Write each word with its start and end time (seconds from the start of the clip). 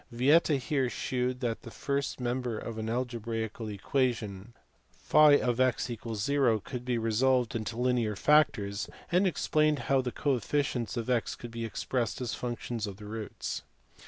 Vieta 0.11 0.57
here 0.57 0.89
shewed 0.89 1.41
that 1.41 1.61
the 1.61 1.69
first 1.69 2.19
member 2.19 2.57
of 2.57 2.79
an 2.79 2.89
algebraical 2.89 3.67
equation 3.69 4.55
<>(x) 5.13 5.85
= 5.85 5.85
Q 5.85 6.61
could 6.65 6.83
be 6.83 6.97
resolved 6.97 7.55
into 7.55 7.77
linear 7.77 8.15
factors, 8.15 8.89
and 9.11 9.27
explained 9.27 9.77
how 9.93 10.01
the 10.01 10.11
coefficients 10.11 10.97
of 10.97 11.07
x 11.07 11.35
could 11.35 11.51
be 11.51 11.65
expressed 11.65 12.19
as 12.19 12.33
functions 12.33 12.87
of 12.87 12.97
the 12.97 13.05
roots. 13.05 13.61